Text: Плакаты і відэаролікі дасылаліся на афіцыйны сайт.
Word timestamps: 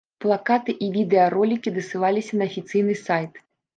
Плакаты 0.23 0.73
і 0.85 0.87
відэаролікі 0.95 1.73
дасылаліся 1.77 2.33
на 2.41 2.49
афіцыйны 2.51 2.93
сайт. 3.07 3.33